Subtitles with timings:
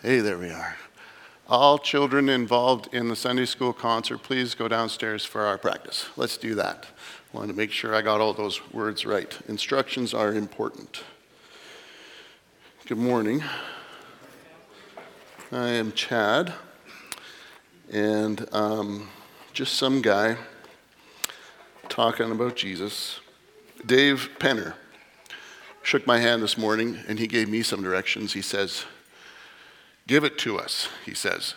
[0.00, 0.76] Hey, there we are.
[1.48, 6.06] All children involved in the Sunday school concert, please go downstairs for our practice.
[6.16, 6.86] Let's do that.
[7.34, 9.36] I want to make sure I got all those words right.
[9.48, 11.02] Instructions are important.
[12.86, 13.42] Good morning.
[15.50, 16.54] I am Chad,
[17.90, 19.08] and um,
[19.52, 20.36] just some guy
[21.88, 23.18] talking about Jesus.
[23.84, 24.74] Dave Penner
[25.82, 28.34] shook my hand this morning, and he gave me some directions.
[28.34, 28.84] He says,
[30.08, 31.54] Give it to us, he says.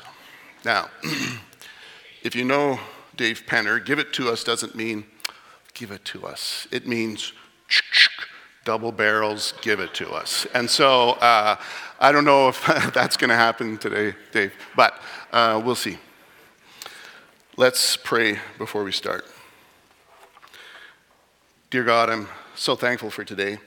[0.65, 0.89] Now,
[2.21, 2.79] if you know
[3.15, 5.05] Dave Penner, give it to us doesn't mean
[5.73, 6.67] give it to us.
[6.69, 7.31] It means
[8.65, 10.45] double barrels, give it to us.
[10.53, 11.55] And so uh,
[11.97, 15.97] I don't know if that's going to happen today, Dave, but uh, we'll see.
[17.55, 19.25] Let's pray before we start.
[21.69, 23.59] Dear God, I'm so thankful for today.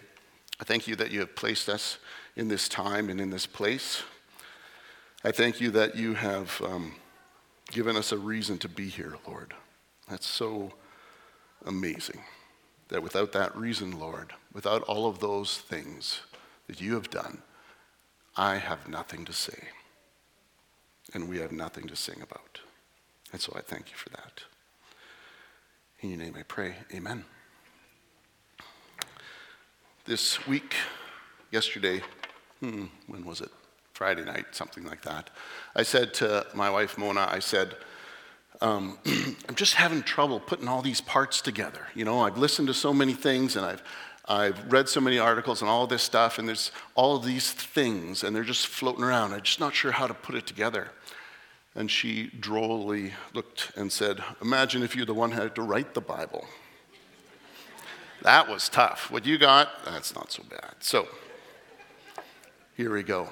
[0.60, 1.96] I thank you that you have placed us
[2.36, 4.02] in this time and in this place.
[5.26, 6.96] I thank you that you have um,
[7.72, 9.54] given us a reason to be here, Lord.
[10.06, 10.74] That's so
[11.64, 12.20] amazing.
[12.88, 16.20] That without that reason, Lord, without all of those things
[16.66, 17.40] that you have done,
[18.36, 19.68] I have nothing to say.
[21.14, 22.60] And we have nothing to sing about.
[23.32, 24.42] And so I thank you for that.
[26.00, 26.74] In your name I pray.
[26.92, 27.24] Amen.
[30.04, 30.74] This week,
[31.50, 32.02] yesterday,
[32.60, 33.50] hmm, when was it?
[33.94, 35.30] Friday night, something like that.
[35.76, 37.76] I said to my wife Mona, I said,
[38.60, 38.98] um,
[39.48, 41.86] I'm just having trouble putting all these parts together.
[41.94, 43.82] You know, I've listened to so many things and I've,
[44.26, 48.24] I've read so many articles and all this stuff, and there's all of these things,
[48.24, 49.32] and they're just floating around.
[49.32, 50.88] I'm just not sure how to put it together.
[51.76, 55.92] And she drolly looked and said, Imagine if you're the one who had to write
[55.92, 56.46] the Bible.
[58.22, 59.10] that was tough.
[59.10, 60.74] What you got, that's not so bad.
[60.80, 61.06] So,
[62.76, 63.28] here we go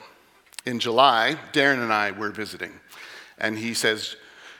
[0.64, 2.72] in July, Darren and I were visiting,
[3.38, 4.16] and he says,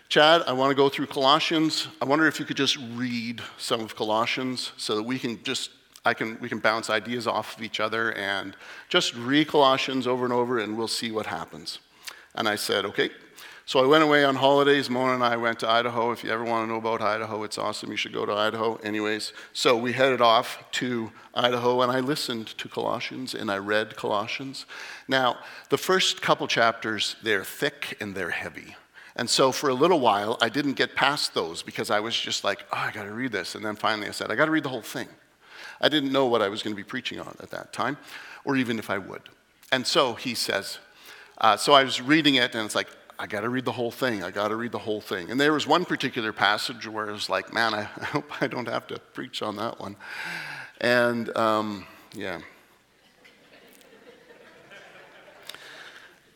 [0.09, 1.89] Chad, I want to go through Colossians.
[2.01, 5.71] I wonder if you could just read some of Colossians so that we can just
[6.05, 8.57] I can we can bounce ideas off of each other and
[8.89, 11.79] just read Colossians over and over and we'll see what happens.
[12.35, 13.11] And I said, okay.
[13.65, 14.91] So I went away on holidays.
[14.91, 16.11] Mona and I went to Idaho.
[16.11, 17.91] If you ever want to know about Idaho, it's awesome.
[17.91, 18.77] You should go to Idaho.
[18.77, 23.97] Anyways, so we headed off to Idaho and I listened to Colossians and I read
[23.97, 24.67] Colossians.
[25.07, 28.77] Now, the first couple chapters, they're thick and they're heavy.
[29.15, 32.45] And so for a little while, I didn't get past those because I was just
[32.45, 33.55] like, oh, I got to read this.
[33.55, 35.09] And then finally I said, I got to read the whole thing.
[35.81, 37.99] I didn't know what I was going to be preaching on at that time,
[38.45, 39.23] or even if I would.
[39.71, 40.79] And so he says,
[41.39, 43.91] uh, so I was reading it, and it's like, I got to read the whole
[43.91, 44.23] thing.
[44.23, 45.31] I got to read the whole thing.
[45.31, 48.47] And there was one particular passage where it was like, man, I, I hope I
[48.47, 49.97] don't have to preach on that one.
[50.81, 52.41] And um, yeah.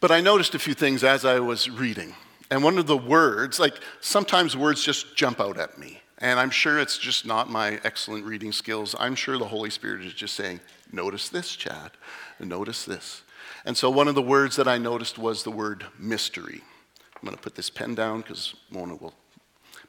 [0.01, 2.15] But I noticed a few things as I was reading.
[2.51, 6.01] And one of the words, like sometimes words just jump out at me.
[6.19, 8.95] And I'm sure it's just not my excellent reading skills.
[8.99, 10.61] I'm sure the Holy Spirit is just saying,
[10.93, 11.91] notice this, Chad,
[12.41, 13.23] notice this.
[13.67, 16.63] And so one of the words that I noticed was the word mystery.
[17.17, 19.13] I'm going to put this pen down because Mona will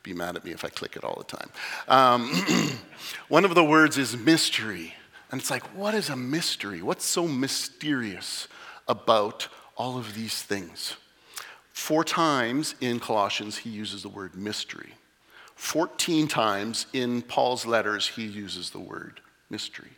[0.01, 1.49] be mad at me if I click it all the time.
[1.87, 2.71] Um,
[3.27, 4.95] one of the words is mystery.
[5.31, 6.81] And it's like, what is a mystery?
[6.81, 8.47] What's so mysterious
[8.87, 10.95] about all of these things?
[11.71, 14.93] Four times in Colossians, he uses the word mystery.
[15.55, 19.21] 14 times in Paul's letters, he uses the word
[19.51, 19.91] mystery.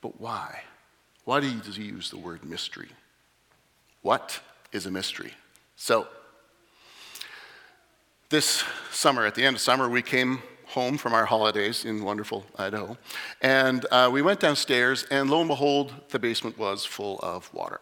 [0.00, 0.62] But why?
[1.32, 2.90] Why does he use the word mystery?
[4.02, 4.38] What
[4.70, 5.32] is a mystery?
[5.76, 6.06] So,
[8.28, 12.44] this summer, at the end of summer, we came home from our holidays in wonderful
[12.58, 12.98] Idaho.
[13.40, 17.80] And uh, we went downstairs, and lo and behold, the basement was full of water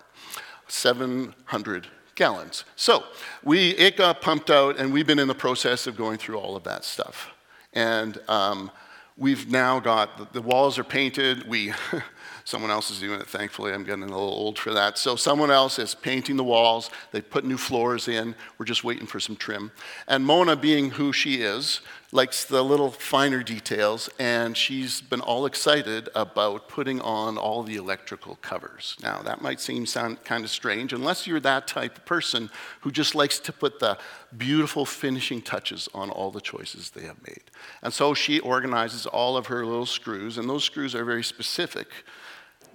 [0.68, 2.64] 700 gallons.
[2.76, 3.02] So
[3.42, 6.54] we, it got pumped out, and we've been in the process of going through all
[6.54, 7.34] of that stuff.
[7.72, 8.70] And um,
[9.16, 11.48] we've now got the, the walls are painted.
[11.48, 11.72] We
[12.44, 13.72] Someone else is doing it, thankfully.
[13.72, 14.98] I'm getting a little old for that.
[14.98, 16.90] So, someone else is painting the walls.
[17.12, 18.34] They put new floors in.
[18.58, 19.72] We're just waiting for some trim.
[20.08, 21.80] And Mona, being who she is,
[22.12, 27.76] likes the little finer details, and she's been all excited about putting on all the
[27.76, 28.96] electrical covers.
[29.02, 32.50] Now, that might seem sound kind of strange, unless you're that type of person
[32.80, 33.96] who just likes to put the
[34.36, 37.42] beautiful finishing touches on all the choices they have made.
[37.82, 41.88] And so she organizes all of her little screws, and those screws are very specific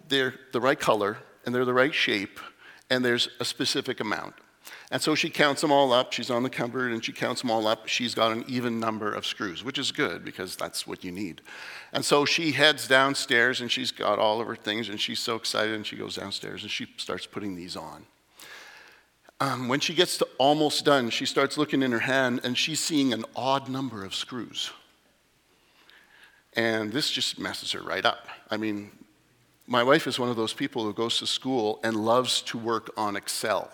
[0.07, 2.39] they're the right color and they're the right shape
[2.89, 4.35] and there's a specific amount.
[4.91, 6.13] And so she counts them all up.
[6.13, 7.87] She's on the cupboard and she counts them all up.
[7.87, 11.41] She's got an even number of screws, which is good because that's what you need.
[11.91, 15.35] And so she heads downstairs and she's got all of her things and she's so
[15.35, 18.05] excited and she goes downstairs and she starts putting these on.
[19.41, 22.79] Um, when she gets to almost done, she starts looking in her hand and she's
[22.79, 24.71] seeing an odd number of screws.
[26.53, 28.29] And this just messes her right up.
[28.49, 28.91] I mean,
[29.67, 32.91] my wife is one of those people who goes to school and loves to work
[32.95, 33.71] on Excel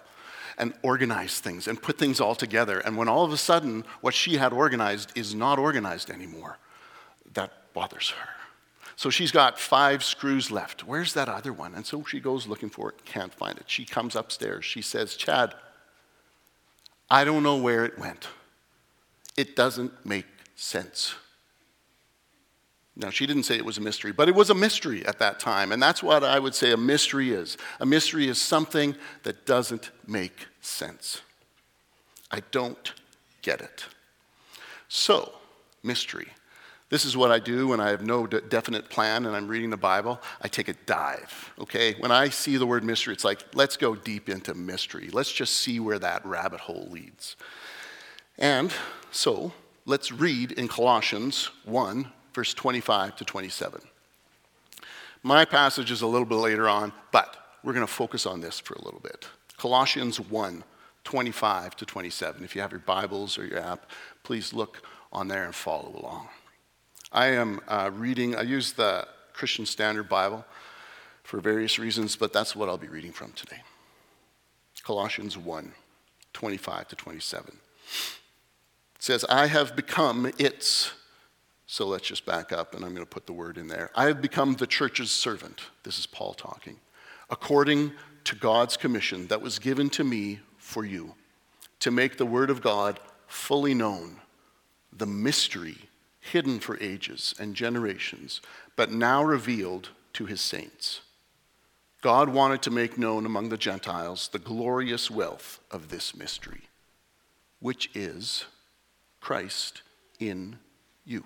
[0.57, 2.79] and organize things and put things all together.
[2.79, 6.57] And when all of a sudden what she had organized is not organized anymore,
[7.33, 8.29] that bothers her.
[8.95, 10.85] So she's got five screws left.
[10.85, 11.73] Where's that other one?
[11.73, 13.63] And so she goes looking for it, can't find it.
[13.67, 14.63] She comes upstairs.
[14.63, 15.55] She says, Chad,
[17.09, 18.27] I don't know where it went.
[19.35, 21.15] It doesn't make sense.
[23.01, 25.39] Now, she didn't say it was a mystery, but it was a mystery at that
[25.39, 25.71] time.
[25.71, 27.57] And that's what I would say a mystery is.
[27.79, 31.21] A mystery is something that doesn't make sense.
[32.29, 32.93] I don't
[33.41, 33.85] get it.
[34.87, 35.33] So,
[35.83, 36.27] mystery.
[36.89, 39.77] This is what I do when I have no definite plan and I'm reading the
[39.77, 40.21] Bible.
[40.41, 41.95] I take a dive, okay?
[41.99, 45.09] When I see the word mystery, it's like, let's go deep into mystery.
[45.11, 47.37] Let's just see where that rabbit hole leads.
[48.37, 48.73] And
[49.09, 49.53] so,
[49.85, 53.81] let's read in Colossians 1, verse 25 to 27.
[55.23, 58.59] My passage is a little bit later on, but we're going to focus on this
[58.59, 59.27] for a little bit.
[59.57, 60.63] Colossians 1,
[61.03, 62.43] 25 to 27.
[62.43, 63.85] If you have your Bibles or your app,
[64.23, 64.81] please look
[65.11, 66.29] on there and follow along.
[67.11, 70.45] I am uh, reading, I use the Christian Standard Bible
[71.23, 73.61] for various reasons, but that's what I'll be reading from today.
[74.83, 75.73] Colossians 1
[76.33, 77.57] 25 to 27.
[78.95, 80.91] It says, I have become its.
[81.71, 83.91] So let's just back up and I'm going to put the word in there.
[83.95, 85.61] I have become the church's servant.
[85.83, 86.75] This is Paul talking.
[87.29, 87.93] According
[88.25, 91.15] to God's commission that was given to me for you,
[91.79, 94.17] to make the word of God fully known,
[94.91, 95.77] the mystery
[96.19, 98.41] hidden for ages and generations,
[98.75, 100.99] but now revealed to his saints.
[102.01, 106.63] God wanted to make known among the Gentiles the glorious wealth of this mystery,
[107.61, 108.43] which is
[109.21, 109.83] Christ
[110.19, 110.59] in
[111.05, 111.23] you,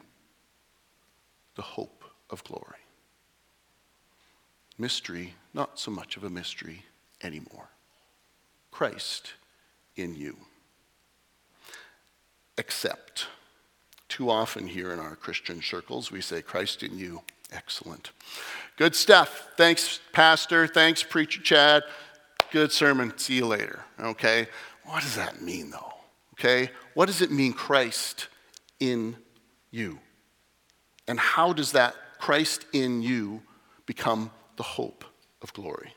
[1.56, 2.80] the hope of glory.
[4.78, 6.84] Mystery, not so much of a mystery
[7.24, 7.70] anymore.
[8.72, 9.34] Christ
[9.96, 10.38] in you.
[12.58, 13.28] Except
[14.10, 17.22] too often here in our Christian circles, we say, Christ in you.
[17.52, 18.12] Excellent.
[18.78, 19.50] Good stuff.
[19.56, 20.68] Thanks, Pastor.
[20.68, 21.84] Thanks, Preacher Chad.
[22.52, 23.18] Good sermon.
[23.18, 23.86] See you later.
[24.00, 24.48] Okay?
[24.84, 25.94] What does that mean, though?
[26.34, 26.72] Okay?
[26.94, 28.28] What does it mean, Christ
[28.80, 29.16] in
[29.72, 30.00] you?
[31.08, 33.44] And how does that Christ in you
[33.86, 35.06] become the hope
[35.42, 35.94] of glory?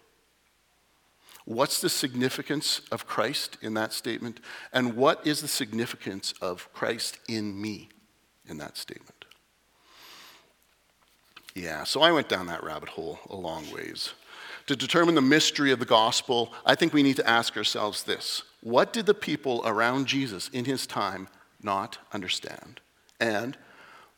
[1.45, 4.41] What's the significance of Christ in that statement?
[4.73, 7.89] And what is the significance of Christ in me?
[8.49, 9.25] in that statement.
[11.55, 14.13] Yeah, so I went down that rabbit hole a long ways.
[14.67, 18.43] To determine the mystery of the gospel, I think we need to ask ourselves this
[18.63, 21.29] What did the people around Jesus in his time
[21.63, 22.81] not understand?
[23.21, 23.57] And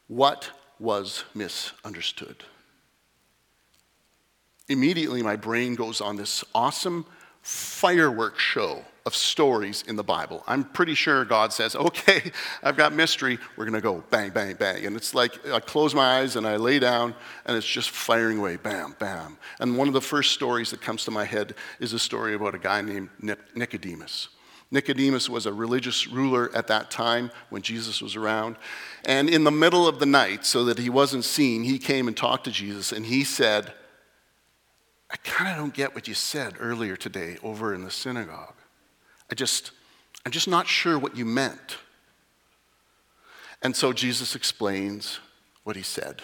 [0.09, 0.51] what
[0.81, 2.43] was misunderstood?
[4.69, 7.05] Immediately, my brain goes on this awesome
[7.43, 10.45] fireworks show of stories in the Bible.
[10.47, 12.31] I'm pretty sure God says, okay,
[12.63, 13.39] I've got mystery.
[13.57, 14.87] We're going to go bang, bang, bang.
[14.87, 17.15] And it's like I close my eyes and I lay down
[17.47, 19.39] and it's just firing away, bam, bam.
[19.59, 22.55] And one of the first stories that comes to my head is a story about
[22.55, 23.09] a guy named
[23.55, 24.29] Nicodemus.
[24.71, 28.57] Nicodemus was a religious ruler at that time when Jesus was around.
[29.05, 32.17] And in the middle of the night, so that he wasn't seen, he came and
[32.17, 33.73] talked to Jesus and he said,
[35.11, 38.55] I kind of don't get what you said earlier today over in the synagogue.
[39.31, 39.73] I just,
[40.25, 41.79] I'm just not sure what you meant.
[43.63, 45.19] And so Jesus explains
[45.65, 46.23] what he said.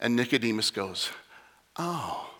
[0.00, 1.10] And Nicodemus goes,
[1.76, 2.30] Oh.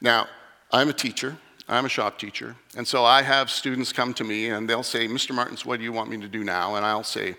[0.00, 0.28] Now,
[0.72, 1.36] I'm a teacher.
[1.70, 2.56] I'm a shop teacher.
[2.76, 5.32] And so I have students come to me and they'll say, Mr.
[5.32, 6.74] Martins, what do you want me to do now?
[6.74, 7.36] And I'll say,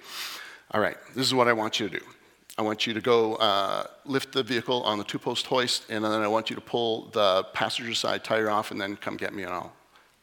[0.72, 2.06] All right, this is what I want you to do.
[2.58, 6.04] I want you to go uh, lift the vehicle on the two post hoist, and
[6.04, 9.34] then I want you to pull the passenger side tire off, and then come get
[9.34, 9.74] me, and I'll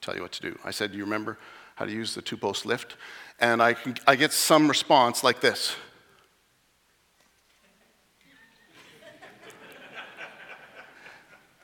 [0.01, 0.59] tell you what to do.
[0.65, 1.37] I said, Do you remember
[1.75, 2.97] how to use the two post lift?
[3.41, 5.77] And I, can, I get some response like this.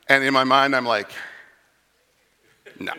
[0.08, 1.10] and in my mind, I'm like,
[2.78, 2.93] No.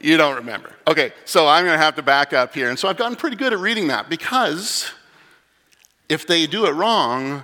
[0.00, 0.70] You don't remember.
[0.86, 2.68] Okay, so I'm going to have to back up here.
[2.68, 4.92] And so I've gotten pretty good at reading that because
[6.08, 7.42] if they do it wrong,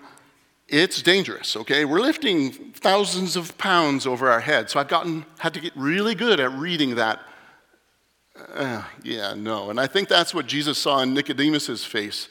[0.68, 1.84] it's dangerous, okay?
[1.84, 4.70] We're lifting thousands of pounds over our head.
[4.70, 7.20] So I've gotten, had to get really good at reading that.
[8.54, 9.70] Uh, yeah, no.
[9.70, 12.28] And I think that's what Jesus saw in Nicodemus's face.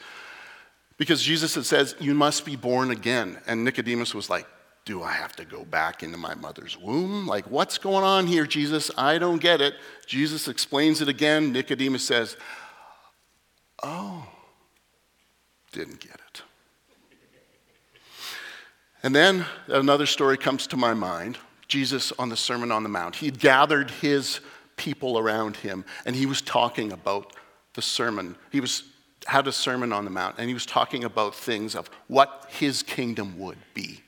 [0.96, 3.38] Because Jesus had says, You must be born again.
[3.46, 4.46] And Nicodemus was like,
[4.84, 7.26] do I have to go back into my mother's womb?
[7.26, 8.90] Like, what's going on here, Jesus?
[8.96, 9.74] I don't get it.
[10.06, 11.52] Jesus explains it again.
[11.52, 12.36] Nicodemus says,
[13.82, 14.26] Oh,
[15.72, 16.42] didn't get it.
[19.02, 23.16] And then another story comes to my mind Jesus on the Sermon on the Mount.
[23.16, 24.40] He'd gathered his
[24.76, 27.36] people around him and he was talking about
[27.74, 28.34] the sermon.
[28.50, 28.82] He was
[29.26, 32.82] had a sermon on the mount and he was talking about things of what his
[32.82, 34.00] kingdom would be.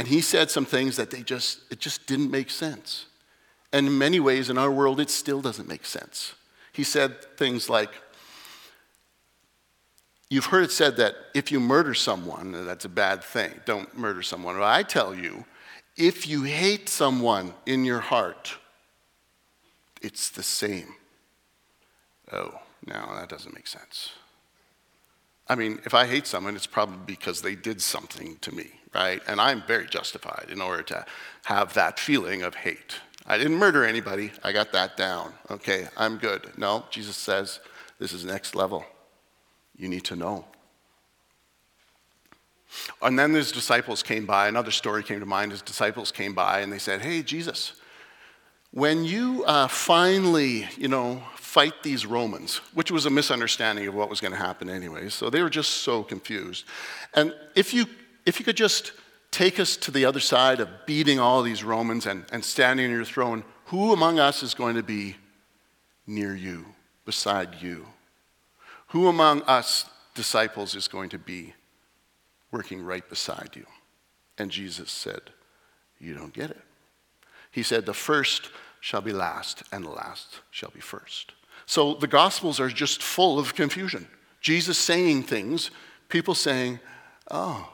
[0.00, 3.04] And he said some things that they just it just didn't make sense.
[3.70, 6.32] And in many ways in our world it still doesn't make sense.
[6.72, 7.90] He said things like
[10.30, 13.60] You've heard it said that if you murder someone, that's a bad thing.
[13.66, 14.54] Don't murder someone.
[14.54, 15.44] But I tell you,
[15.98, 18.54] if you hate someone in your heart,
[20.00, 20.94] it's the same.
[22.32, 24.12] Oh, no, that doesn't make sense.
[25.46, 29.22] I mean, if I hate someone, it's probably because they did something to me, right?
[29.26, 31.04] And I'm very justified in order to
[31.44, 32.96] have that feeling of hate.
[33.26, 35.32] I didn't murder anybody, I got that down.
[35.50, 36.50] Okay, I'm good.
[36.56, 37.60] No, Jesus says
[37.98, 38.84] this is next level.
[39.76, 40.46] You need to know.
[43.02, 44.48] And then his disciples came by.
[44.48, 45.52] Another story came to mind.
[45.52, 47.74] His disciples came by and they said, Hey, Jesus,
[48.72, 54.08] when you uh, finally, you know, fight these Romans, which was a misunderstanding of what
[54.08, 56.64] was going to happen anyway, so they were just so confused.
[57.14, 57.86] And if you,
[58.30, 58.92] if you could just
[59.32, 62.92] take us to the other side of beating all these Romans and, and standing on
[62.92, 65.16] your throne, who among us is going to be
[66.06, 66.64] near you,
[67.04, 67.86] beside you?
[68.90, 69.84] Who among us
[70.14, 71.54] disciples is going to be
[72.52, 73.66] working right beside you?
[74.38, 75.22] And Jesus said,
[75.98, 76.62] You don't get it.
[77.50, 81.32] He said, The first shall be last, and the last shall be first.
[81.66, 84.06] So the Gospels are just full of confusion.
[84.40, 85.72] Jesus saying things,
[86.08, 86.78] people saying,
[87.28, 87.68] Oh,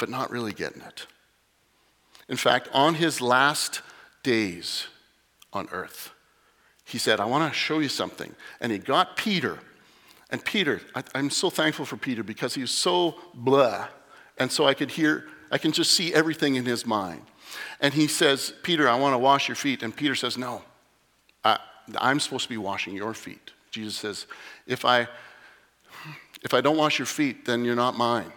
[0.00, 1.06] but not really getting it.
[2.28, 3.82] In fact, on his last
[4.24, 4.88] days
[5.52, 6.10] on earth,
[6.84, 8.34] he said, I want to show you something.
[8.60, 9.58] And he got Peter.
[10.30, 13.86] And Peter, I, am so thankful for Peter because he was so blah.
[14.38, 17.22] And so I could hear, I can just see everything in his mind.
[17.80, 19.82] And he says, Peter, I want to wash your feet.
[19.82, 20.62] And Peter says, No,
[21.44, 21.58] I,
[21.98, 23.52] I'm supposed to be washing your feet.
[23.70, 24.26] Jesus says,
[24.66, 25.08] if I,
[26.42, 28.32] if I don't wash your feet, then you're not mine.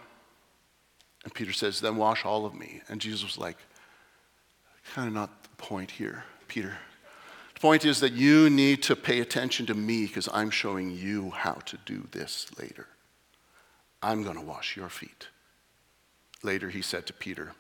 [1.24, 2.82] And Peter says, Then wash all of me.
[2.90, 3.58] And Jesus was like,
[4.94, 6.78] Kind of not the point here, Peter.
[7.54, 11.30] The point is that you need to pay attention to me because I'm showing you
[11.30, 12.88] how to do this later.
[14.02, 15.28] I'm going to wash your feet.
[16.44, 17.54] Later, he said to Peter,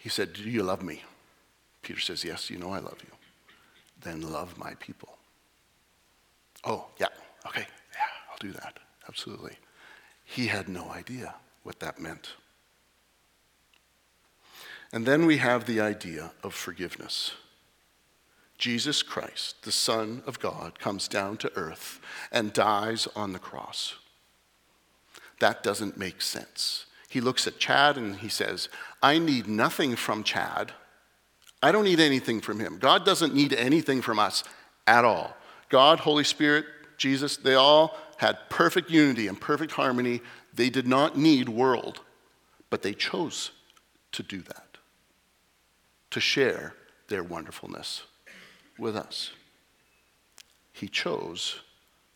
[0.00, 1.02] He said, Do you love me?
[1.82, 3.10] Peter says, Yes, you know I love you.
[4.00, 5.18] Then love my people.
[6.64, 7.08] Oh, yeah,
[7.46, 8.00] okay, yeah,
[8.30, 8.78] I'll do that.
[9.08, 9.56] Absolutely.
[10.30, 11.34] He had no idea
[11.64, 12.34] what that meant.
[14.92, 17.32] And then we have the idea of forgiveness.
[18.56, 21.98] Jesus Christ, the Son of God, comes down to earth
[22.30, 23.96] and dies on the cross.
[25.40, 26.86] That doesn't make sense.
[27.08, 28.68] He looks at Chad and he says,
[29.02, 30.70] I need nothing from Chad.
[31.60, 32.78] I don't need anything from him.
[32.78, 34.44] God doesn't need anything from us
[34.86, 35.36] at all.
[35.70, 36.66] God, Holy Spirit,
[36.98, 40.20] Jesus, they all had perfect unity and perfect harmony.
[40.52, 42.02] They did not need world,
[42.68, 43.50] but they chose
[44.12, 44.76] to do that
[46.10, 46.74] to share
[47.08, 48.02] their wonderfulness
[48.78, 49.30] with us.
[50.70, 51.60] He chose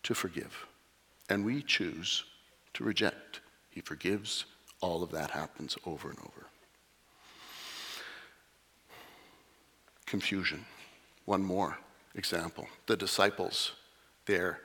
[0.02, 0.66] to forgive,
[1.30, 2.24] and we choose
[2.74, 3.40] to reject.
[3.70, 4.44] He forgives.
[4.82, 6.48] All of that happens over and over.
[10.04, 10.66] Confusion.
[11.24, 11.78] One more
[12.14, 12.66] example.
[12.88, 13.72] The disciples,
[14.26, 14.60] they're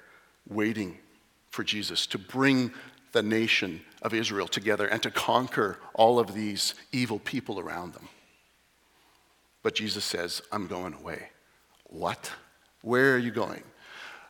[0.46, 0.98] waiting
[1.50, 2.72] for Jesus to bring
[3.12, 8.08] the nation of Israel together and to conquer all of these evil people around them.
[9.64, 11.30] But Jesus says, I'm going away.
[11.86, 12.32] What?
[12.82, 13.64] Where are you going?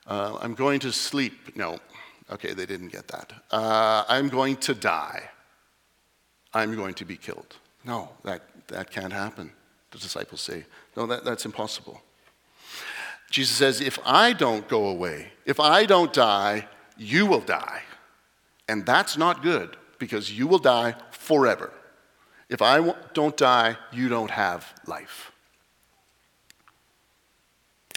[0.07, 1.55] Uh, I'm going to sleep.
[1.55, 1.79] No.
[2.31, 3.31] Okay, they didn't get that.
[3.51, 5.29] Uh, I'm going to die.
[6.53, 7.57] I'm going to be killed.
[7.85, 9.51] No, that, that can't happen.
[9.91, 12.01] The disciples say, No, that, that's impossible.
[13.29, 16.67] Jesus says, If I don't go away, if I don't die,
[16.99, 17.81] you will die.
[18.67, 21.71] And that's not good because you will die forever.
[22.49, 25.31] If I don't die, you don't have life.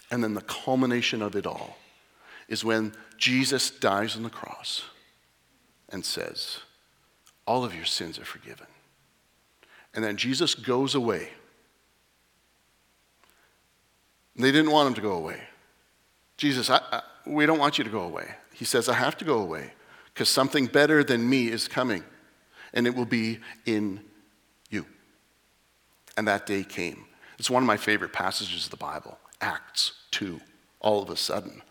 [0.09, 1.77] And then the culmination of it all
[2.47, 4.85] is when Jesus dies on the cross
[5.89, 6.59] and says,
[7.45, 8.67] All of your sins are forgiven.
[9.95, 11.29] And then Jesus goes away.
[14.35, 15.39] They didn't want him to go away.
[16.37, 18.35] Jesus, I, I, we don't want you to go away.
[18.63, 19.73] He says, I have to go away
[20.13, 22.01] because something better than me is coming,
[22.73, 23.99] and it will be in
[24.69, 24.85] you.
[26.15, 27.03] And that day came.
[27.37, 30.39] It's one of my favorite passages of the Bible, Acts 2.
[30.79, 31.61] All of a sudden,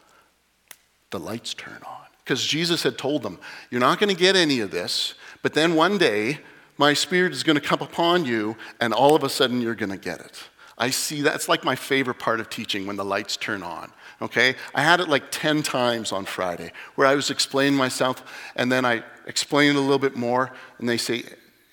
[1.09, 2.05] the lights turn on.
[2.23, 3.39] Because Jesus had told them,
[3.71, 6.41] You're not going to get any of this, but then one day,
[6.77, 9.93] my spirit is going to come upon you, and all of a sudden, you're going
[9.93, 10.43] to get it.
[10.83, 11.37] I see that.
[11.37, 13.93] It's like my favorite part of teaching when the lights turn on.
[14.21, 14.57] Okay?
[14.75, 18.25] I had it like 10 times on Friday where I was explaining myself,
[18.57, 21.23] and then I explained a little bit more, and they say,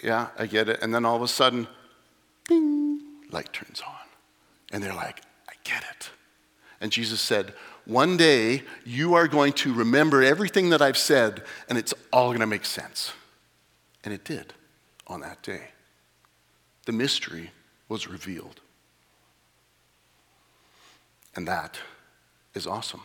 [0.04, 0.84] Yeah, I get it.
[0.84, 1.68] And then all of a sudden,
[2.48, 3.02] bing,
[3.32, 3.96] light turns on.
[4.72, 6.12] And they're like, I get it.
[6.80, 11.80] And Jesus said, One day you are going to remember everything that I've said, and
[11.80, 13.14] it's all going to make sense.
[14.04, 14.54] And it did
[15.08, 15.70] on that day.
[16.86, 17.50] The mystery
[17.88, 18.62] was revealed.
[21.40, 21.80] And that
[22.54, 23.04] is awesome.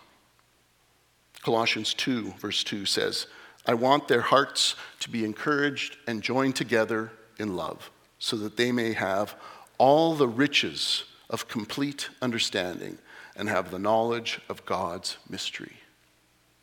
[1.45, 3.29] Colossians 2, verse 2 says,
[3.65, 8.73] I want their hearts to be encouraged and joined together in love, so that they
[8.73, 9.37] may have
[9.79, 12.99] all the riches of complete understanding
[13.37, 15.77] and have the knowledge of God's mystery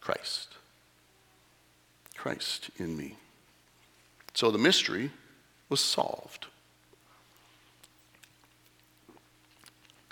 [0.02, 0.50] Christ.
[2.18, 3.16] Christ in me.
[4.34, 5.12] So the mystery
[5.70, 6.48] was solved.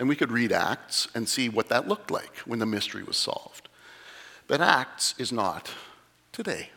[0.00, 3.18] And we could read Acts and see what that looked like when the mystery was
[3.18, 3.68] solved.
[4.48, 5.70] But Acts is not
[6.32, 6.70] today.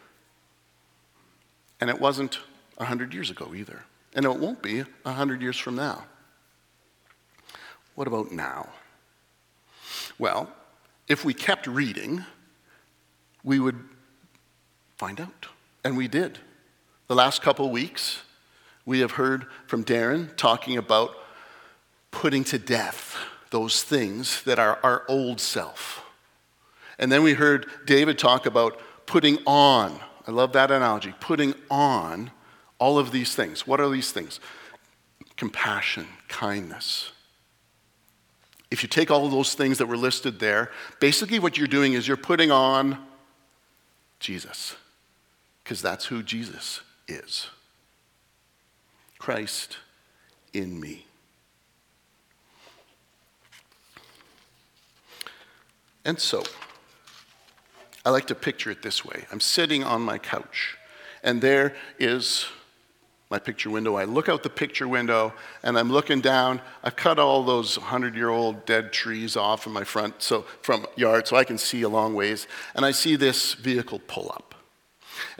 [1.80, 2.40] And it wasn't
[2.76, 3.86] 100 years ago either.
[4.14, 6.04] And it won't be 100 years from now.
[7.96, 8.68] What about now?
[10.20, 10.50] Well,
[11.08, 12.26] if we kept reading,
[13.42, 13.80] we would
[14.98, 15.48] find out.
[15.86, 16.40] And we did.
[17.08, 18.22] The last couple weeks,
[18.86, 21.16] we have heard from Darren talking about
[22.14, 23.18] putting to death
[23.50, 26.06] those things that are our old self.
[26.98, 30.00] And then we heard David talk about putting on.
[30.26, 31.14] I love that analogy.
[31.20, 32.32] Putting on
[32.80, 33.68] all of these things.
[33.68, 34.40] What are these things?
[35.36, 37.12] Compassion, kindness.
[38.72, 41.94] If you take all of those things that were listed there, basically what you're doing
[41.94, 42.98] is you're putting on
[44.20, 44.76] Jesus,
[45.64, 47.50] because that's who Jesus is
[49.20, 49.78] Christ
[50.54, 51.06] in me.
[56.06, 56.44] And so,
[58.06, 60.78] I like to picture it this way I'm sitting on my couch,
[61.24, 62.46] and there is
[63.30, 63.96] my picture window.
[63.96, 66.62] I look out the picture window, and I'm looking down.
[66.84, 70.86] I've cut all those 100 year old dead trees off in my front so, from
[70.96, 72.48] yard so I can see a long ways.
[72.76, 74.54] And I see this vehicle pull up.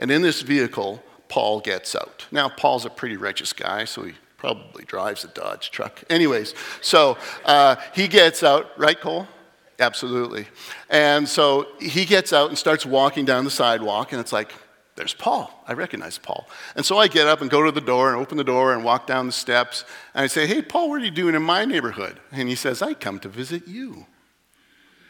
[0.00, 2.26] And in this vehicle, Paul gets out.
[2.32, 6.02] Now, Paul's a pretty righteous guy, so he probably drives a Dodge truck.
[6.10, 9.28] Anyways, so uh, he gets out, right, Cole?
[9.78, 10.46] Absolutely.
[10.88, 14.52] And so he gets out and starts walking down the sidewalk, and it's like,
[14.96, 15.64] there's Paul.
[15.66, 16.46] I recognize Paul.
[16.76, 18.84] And so I get up and go to the door and open the door and
[18.84, 19.84] walk down the steps.
[20.14, 22.20] And I say, Hey, Paul, what are you doing in my neighborhood?
[22.30, 24.06] And he says, I come to visit you.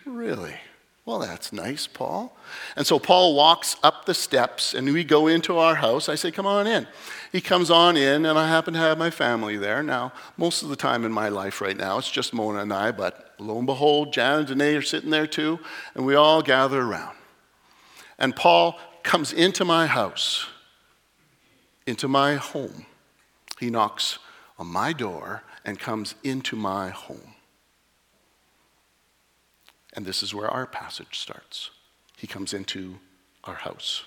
[0.06, 0.54] Really?
[1.06, 2.34] Well, that's nice, Paul.
[2.76, 6.08] And so Paul walks up the steps and we go into our house.
[6.08, 6.86] I say, Come on in.
[7.30, 9.82] He comes on in, and I happen to have my family there.
[9.82, 12.90] Now, most of the time in my life right now, it's just Mona and I,
[12.90, 15.58] but lo and behold, Jan and Danae are sitting there too,
[15.94, 17.16] and we all gather around.
[18.18, 20.46] And Paul comes into my house,
[21.86, 22.86] into my home.
[23.60, 24.18] He knocks
[24.58, 27.33] on my door and comes into my home.
[29.94, 31.70] And this is where our passage starts.
[32.16, 32.98] He comes into
[33.44, 34.04] our house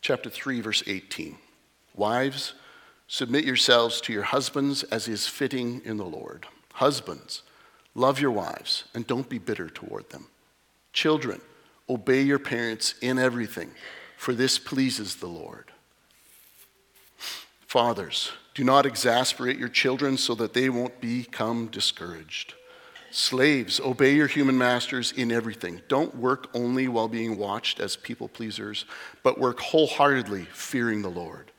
[0.00, 1.36] chapter 3, verse 18.
[1.94, 2.54] Wives,
[3.06, 6.46] submit yourselves to your husbands as is fitting in the Lord.
[6.74, 7.42] Husbands,
[7.94, 10.28] love your wives and don't be bitter toward them.
[10.92, 11.40] Children,
[11.88, 13.70] obey your parents in everything,
[14.16, 15.70] for this pleases the Lord.
[17.66, 22.54] Fathers, do not exasperate your children so that they won't become discouraged.
[23.18, 25.82] Slaves, obey your human masters in everything.
[25.88, 28.84] Don't work only while being watched as people pleasers,
[29.24, 31.50] but work wholeheartedly, fearing the Lord.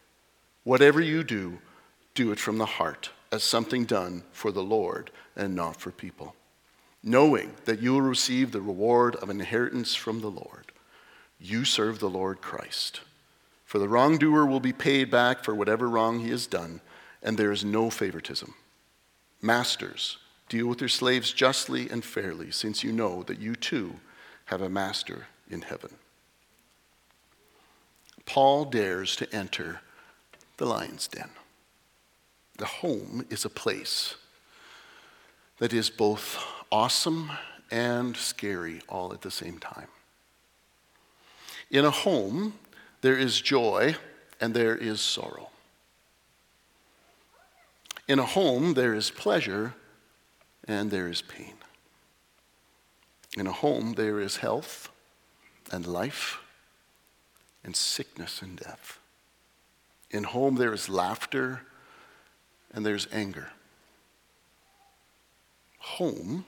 [0.64, 1.60] Whatever you do,
[2.16, 6.34] do it from the heart, as something done for the Lord and not for people,
[7.04, 10.72] knowing that you will receive the reward of inheritance from the Lord.
[11.42, 13.02] You serve the Lord Christ.
[13.66, 16.80] For the wrongdoer will be paid back for whatever wrong he has done,
[17.22, 18.54] and there is no favoritism.
[19.42, 20.20] Masters,
[20.50, 23.96] Deal with your slaves justly and fairly, since you know that you too
[24.46, 25.92] have a master in heaven.
[28.26, 29.82] Paul dares to enter
[30.58, 31.30] the lion's den.
[32.58, 34.16] The home is a place
[35.60, 37.32] that is both awesome
[37.72, 39.88] and scary all at the same time.
[41.70, 42.56] In a home,
[43.02, 43.96] there is joy
[44.42, 45.50] and there is sorrow.
[48.08, 49.76] In a home, there is pleasure
[50.70, 51.56] and there is pain.
[53.36, 54.90] In a home, there is health
[55.72, 56.38] and life
[57.64, 59.00] and sickness and death.
[60.12, 61.62] In home, there is laughter
[62.72, 63.52] and there's anger.
[65.80, 66.46] Home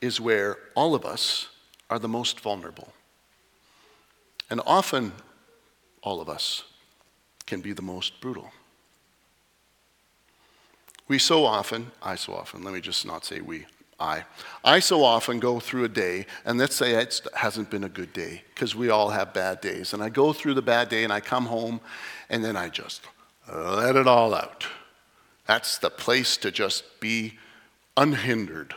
[0.00, 1.48] is where all of us
[1.90, 2.92] are the most vulnerable.
[4.50, 5.12] And often,
[6.00, 6.62] all of us
[7.46, 8.52] can be the most brutal.
[11.08, 13.66] We so often, I so often, let me just not say we,
[14.00, 14.24] I.
[14.64, 18.12] I so often go through a day, and let's say it hasn't been a good
[18.12, 19.92] day, because we all have bad days.
[19.92, 21.80] And I go through the bad day, and I come home,
[22.28, 23.02] and then I just
[23.52, 24.66] let it all out.
[25.46, 27.38] That's the place to just be
[27.96, 28.74] unhindered.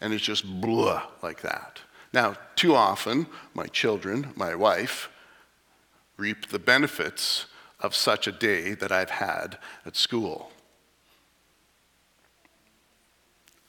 [0.00, 1.80] And it's just blah like that.
[2.12, 5.08] Now, too often, my children, my wife,
[6.16, 7.46] reap the benefits
[7.80, 10.51] of such a day that I've had at school.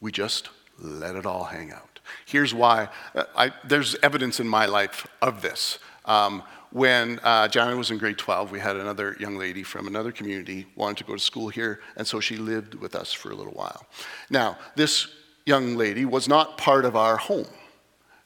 [0.04, 2.02] We just let it all hang out.
[2.26, 5.80] Here's why uh, I, there's evidence in my life of this.
[6.04, 10.12] Um, when uh, Johnny was in grade 12, we had another young lady from another
[10.12, 13.34] community wanted to go to school here, and so she lived with us for a
[13.34, 13.86] little while.
[14.30, 15.08] Now, this
[15.46, 17.48] young lady was not part of our home.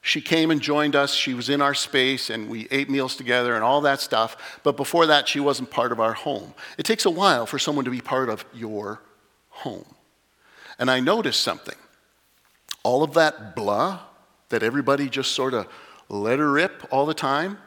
[0.01, 1.13] She came and joined us.
[1.13, 4.59] She was in our space, and we ate meals together and all that stuff.
[4.63, 6.55] But before that, she wasn't part of our home.
[6.79, 9.03] It takes a while for someone to be part of your
[9.49, 9.96] home.
[10.79, 11.75] And I noticed something
[12.83, 13.99] all of that blah
[14.47, 15.67] that everybody just sort of
[16.07, 17.57] let her rip all the time,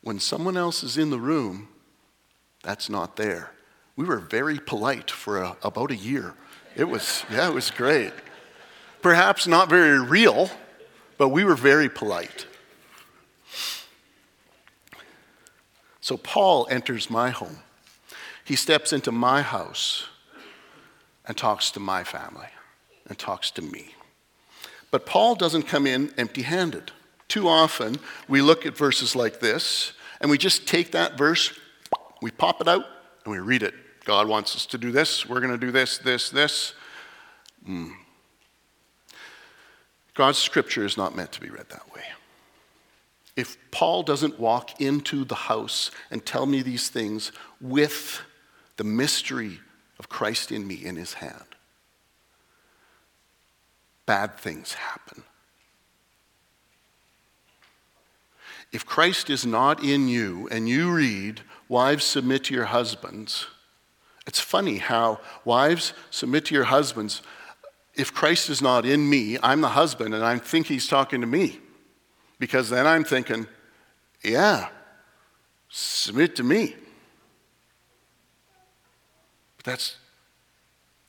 [0.00, 1.68] when someone else is in the room,
[2.62, 3.50] that's not there.
[3.94, 6.34] We were very polite for a, about a year.
[6.76, 8.12] It was, yeah, it was great.
[9.02, 10.48] Perhaps not very real,
[11.18, 12.46] but we were very polite.
[16.00, 17.58] So Paul enters my home.
[18.44, 20.06] He steps into my house
[21.26, 22.48] and talks to my family
[23.08, 23.94] and talks to me.
[24.90, 26.92] But Paul doesn't come in empty handed.
[27.28, 31.58] Too often, we look at verses like this and we just take that verse,
[32.22, 32.84] we pop it out,
[33.24, 33.74] and we read it.
[34.04, 35.28] God wants us to do this.
[35.28, 36.74] We're going to do this, this, this.
[37.68, 37.92] Mm.
[40.14, 42.02] God's scripture is not meant to be read that way.
[43.36, 48.20] If Paul doesn't walk into the house and tell me these things with
[48.76, 49.60] the mystery
[49.98, 51.56] of Christ in me in his hand,
[54.06, 55.22] bad things happen.
[58.72, 63.46] If Christ is not in you and you read, Wives, submit to your husbands,
[64.26, 67.22] it's funny how wives submit to your husbands.
[67.94, 71.26] If Christ is not in me, I'm the husband and I think he's talking to
[71.26, 71.60] me.
[72.38, 73.46] Because then I'm thinking,
[74.22, 74.68] yeah,
[75.68, 76.74] submit to me.
[79.64, 79.96] That's,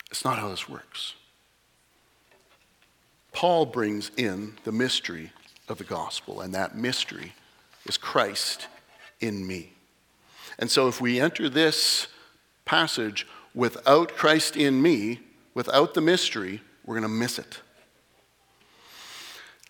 [0.10, 1.14] that's not how this works.
[3.34, 5.32] Paul brings in the mystery
[5.68, 7.34] of the gospel, and that mystery
[7.86, 8.68] is Christ
[9.20, 9.74] in me.
[10.58, 12.08] And so if we enter this
[12.64, 15.20] passage without Christ in me,
[15.54, 17.60] without the mystery, we're going to miss it.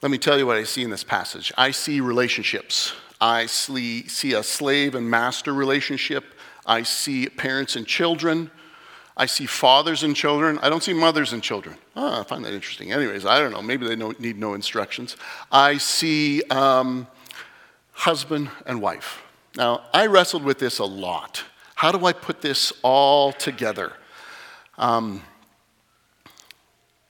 [0.02, 1.52] Let me tell you what I see in this passage.
[1.58, 2.93] I see relationships.
[3.19, 6.24] I see a slave and master relationship.
[6.67, 8.52] I see parents and children.
[9.17, 10.60] I see fathers and children.
[10.62, 11.78] I don't see mothers and children.
[11.95, 12.91] Oh, I find that interesting.
[12.91, 13.62] Anyways, I don't know.
[13.62, 15.15] Maybe they don't need no instructions.
[15.51, 17.08] I see um,
[17.91, 19.21] husband and wife.
[19.56, 21.43] Now, I wrestled with this a lot.
[21.75, 23.93] How do I put this all together?
[24.78, 25.21] Um,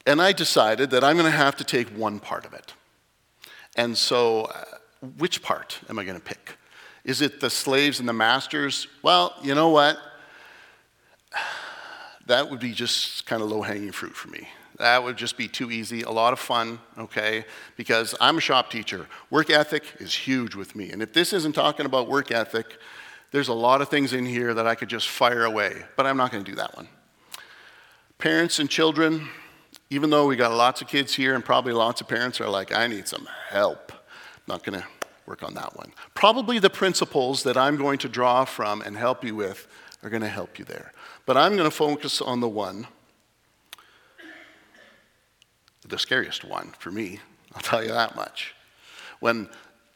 [0.06, 2.74] and I decided that I'm going to have to take one part of it.
[3.76, 4.64] And so, uh,
[5.18, 6.58] which part am I going to pick?
[7.04, 8.88] Is it the slaves and the masters?
[9.02, 9.98] Well, you know what?
[12.26, 14.48] That would be just kind of low hanging fruit for me.
[14.78, 17.46] That would just be too easy, a lot of fun, okay?
[17.78, 19.08] Because I'm a shop teacher.
[19.30, 20.92] Work ethic is huge with me.
[20.92, 22.78] And if this isn't talking about work ethic,
[23.32, 26.18] there's a lot of things in here that I could just fire away, but I'm
[26.18, 26.90] not to do that one.
[28.18, 29.30] Parents and children,
[29.90, 32.74] even though we got lots of kids here and probably lots of parents are like,
[32.74, 33.92] I need some help.
[33.92, 34.00] I'm
[34.48, 34.86] Not to
[35.26, 35.92] work on that one.
[36.14, 39.68] Probably the principles that I'm going to draw from and help you with
[40.06, 40.94] are going to help you there.
[41.26, 42.86] But I'm going to focus on the one,
[45.88, 47.20] the scariest one for me,
[47.56, 48.54] I'll tell you that much.
[49.20, 49.50] When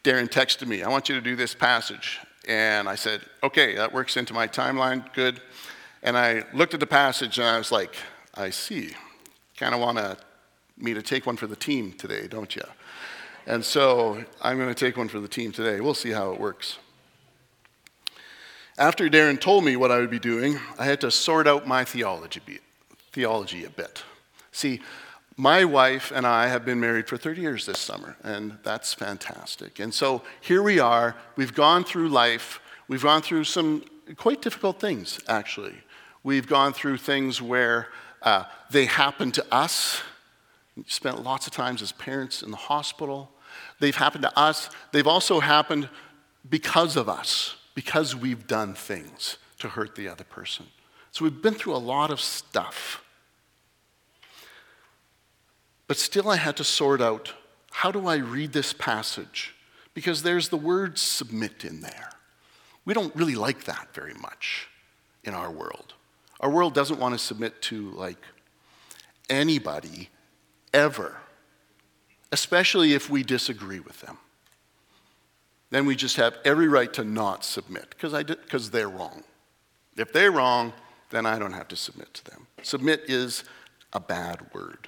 [0.04, 2.20] Darren texted me, I want you to do this passage.
[2.48, 5.42] And I said, okay, that works into my timeline, good.
[6.02, 7.96] And I looked at the passage and I was like,
[8.34, 8.96] I see.
[9.58, 10.18] Kind of want
[10.76, 12.64] me to take one for the team today, don't you?
[13.46, 15.82] And so I'm going to take one for the team today.
[15.82, 16.80] We'll see how it works.
[18.80, 21.84] After Darren told me what I would be doing, I had to sort out my
[21.84, 22.42] theology,
[23.12, 24.04] theology a bit.
[24.54, 24.80] See,
[25.36, 29.80] my wife and I have been married for 30 years this summer, and that's fantastic.
[29.80, 31.18] And so here we are.
[31.36, 32.62] We've gone through life.
[32.88, 33.84] We've gone through some
[34.16, 35.76] quite difficult things, actually.
[36.24, 37.90] We've gone through things where
[38.22, 40.02] uh, they happened to us.
[40.78, 43.30] We spent lots of times as parents in the hospital.
[43.82, 44.70] They've happened to us.
[44.94, 45.90] They've also happened
[46.50, 50.66] because of us, because we've done things to hurt the other person.
[51.12, 53.02] So we've been through a lot of stuff.
[55.88, 57.32] But still, I had to sort out
[57.72, 59.56] how do I read this passage?
[59.94, 62.10] Because there's the word submit in there.
[62.84, 64.68] We don't really like that very much
[65.24, 65.94] in our world.
[66.42, 68.22] Our world doesn't want to submit to like
[69.30, 70.10] anybody
[70.74, 71.16] ever,
[72.34, 74.18] especially if we disagree with them.
[75.70, 79.24] Then we just have every right to not submit because they're wrong.
[79.96, 80.74] If they're wrong,
[81.12, 82.48] then I don't have to submit to them.
[82.64, 83.44] Submit is
[83.94, 84.88] a bad word.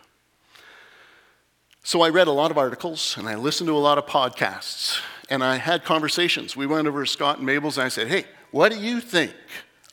[1.83, 5.01] So I read a lot of articles and I listened to a lot of podcasts
[5.29, 6.55] and I had conversations.
[6.55, 9.33] We went over to Scott and Mabel's and I said, Hey, what do you think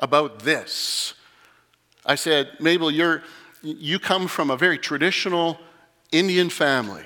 [0.01, 1.15] about this?
[2.05, 3.23] I said, Mabel, you're,
[3.63, 5.59] you come from a very traditional
[6.13, 7.05] Indian family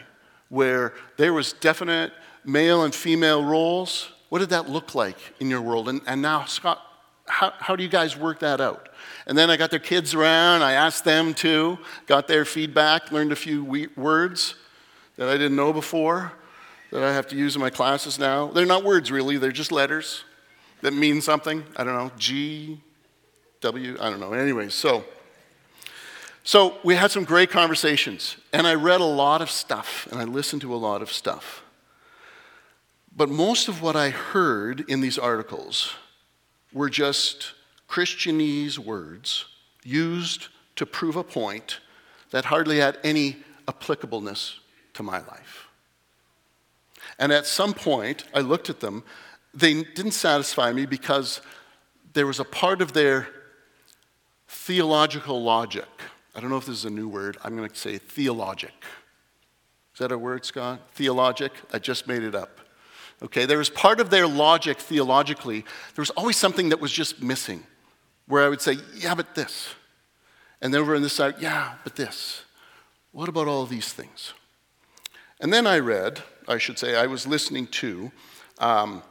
[0.49, 2.13] where there was definite
[2.45, 4.09] male and female roles.
[4.29, 5.89] What did that look like in your world?
[5.89, 6.81] And, and now, Scott,
[7.27, 8.89] how, how do you guys work that out?
[9.27, 10.63] And then I got their kids around.
[10.63, 14.55] I asked them to, got their feedback, learned a few words
[15.17, 16.33] that I didn't know before
[16.91, 18.49] that I have to use in my classes now.
[18.49, 20.25] They're not words really, they're just letters
[20.83, 21.65] that mean something.
[21.77, 22.81] I don't know, G,
[23.61, 24.33] W, I don't know.
[24.33, 25.05] Anyway, so
[26.45, 30.25] so we had some great conversations, and I read a lot of stuff, and I
[30.25, 31.62] listened to a lot of stuff.
[33.15, 35.95] But most of what I heard in these articles
[36.73, 37.53] were just
[37.89, 39.45] Christianese words
[39.85, 41.81] used to prove a point
[42.31, 43.37] that hardly had any
[43.69, 44.55] applicableness
[44.95, 45.69] to my life.
[47.19, 49.05] And at some point, I looked at them.
[49.53, 51.43] They didn't satisfy me because
[52.15, 53.29] there was a part of their
[54.49, 55.89] theological logic.
[56.35, 57.37] I don't know if this is a new word.
[57.45, 58.73] I'm going to say theologic.
[59.93, 60.81] Is that a word, Scott?
[60.95, 61.53] Theologic?
[61.73, 62.61] I just made it up.
[63.23, 65.61] Okay, there was part of their logic theologically,
[65.95, 67.65] there was always something that was just missing,
[68.27, 69.75] where I would say, yeah, but this.
[70.61, 72.43] And then over on this side, yeah, but this.
[73.13, 74.33] What about all these things?
[75.41, 78.11] And then I read, I should say, I was listening to
[78.59, 79.03] um,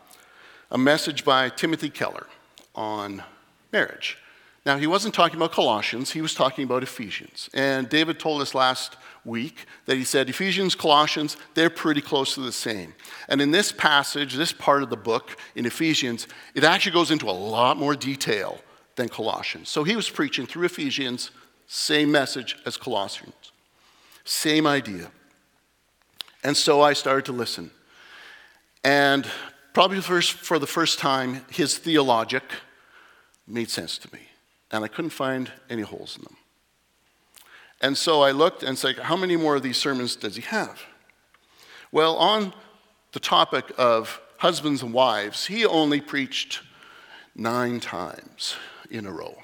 [0.71, 2.27] a message by Timothy Keller
[2.73, 3.23] on
[3.71, 4.17] marriage.
[4.65, 7.49] Now, he wasn't talking about Colossians, he was talking about Ephesians.
[7.53, 12.41] And David told us last week that he said Ephesians, Colossians, they're pretty close to
[12.41, 12.93] the same.
[13.27, 17.29] And in this passage, this part of the book in Ephesians, it actually goes into
[17.29, 18.59] a lot more detail
[18.95, 19.69] than Colossians.
[19.69, 21.31] So he was preaching through Ephesians,
[21.67, 23.51] same message as Colossians,
[24.23, 25.11] same idea.
[26.43, 27.71] And so I started to listen.
[28.83, 29.27] And
[29.73, 32.43] probably first, for the first time, his theologic
[33.47, 34.21] made sense to me.
[34.71, 36.37] And I couldn't find any holes in them.
[37.81, 40.81] And so I looked and said, how many more of these sermons does he have?
[41.91, 42.53] Well, on
[43.11, 46.61] the topic of husbands and wives, he only preached
[47.35, 48.55] nine times
[48.89, 49.37] in a row.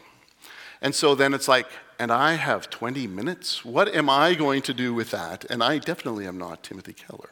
[0.82, 1.68] And so then it's like,
[2.00, 3.66] and I have 20 minutes?
[3.66, 5.46] What am I going to do with that?
[5.50, 7.32] And I definitely am not Timothy Keller.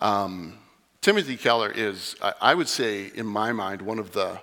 [0.00, 0.58] Um,
[1.00, 4.40] Timothy Keller is, I would say, in my mind, one of the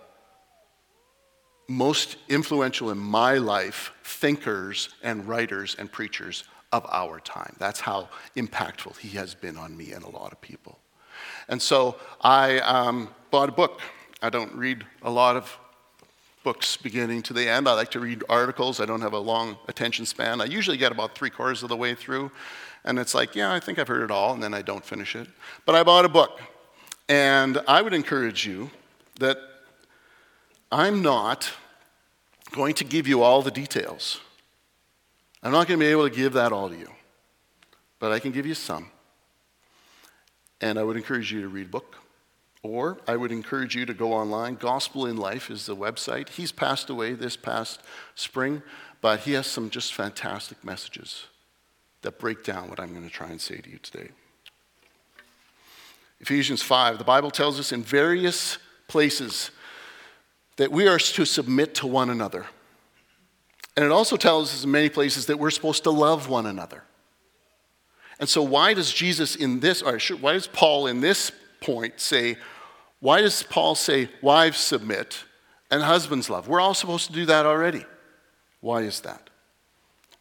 [1.68, 7.56] most influential in my life thinkers and writers and preachers of our time.
[7.60, 10.80] That's how impactful he has been on me and a lot of people.
[11.50, 13.82] And so I um, bought a book.
[14.22, 15.58] I don't read a lot of
[16.44, 17.68] books beginning to the end.
[17.68, 18.80] I like to read articles.
[18.80, 20.40] I don't have a long attention span.
[20.40, 22.32] I usually get about three quarters of the way through,
[22.86, 25.16] and it's like, yeah, I think I've heard it all, and then I don't finish
[25.16, 25.28] it.
[25.66, 26.40] But I bought a book,
[27.10, 28.70] and I would encourage you
[29.20, 29.38] that
[30.72, 31.52] I'm not
[32.52, 34.20] going to give you all the details.
[35.44, 36.90] I'm not going to be able to give that all to you,
[38.00, 38.90] but I can give you some.
[40.60, 41.98] And I would encourage you to read a book.
[42.64, 44.56] Or I would encourage you to go online.
[44.56, 46.30] Gospel in Life is the website.
[46.30, 47.82] He's passed away this past
[48.16, 48.64] spring,
[49.00, 51.28] but he has some just fantastic messages
[52.02, 54.10] that break down what I'm going to try and say to you today.
[56.20, 59.52] Ephesians 5, the Bible tells us in various places
[60.58, 62.46] that we are to submit to one another.
[63.76, 66.84] And it also tells us in many places that we're supposed to love one another.
[68.20, 72.38] And so, why does Jesus in this, or why does Paul in this point say,
[73.00, 75.24] Why does Paul say, wives submit
[75.70, 76.48] and husbands love?
[76.48, 77.86] We're all supposed to do that already.
[78.60, 79.30] Why is that?